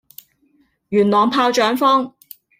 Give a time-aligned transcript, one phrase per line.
[0.89, 2.11] 元朗炮仗坊